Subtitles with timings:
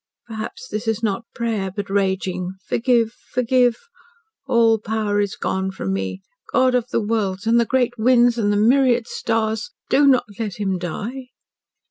[0.25, 2.55] Perhaps this is not prayer, but raging.
[2.65, 3.77] Forgive forgive!
[4.47, 6.23] All power is gone from me.
[6.51, 10.55] God of the worlds, and the great winds, and the myriad stars do not let
[10.55, 11.27] him die!"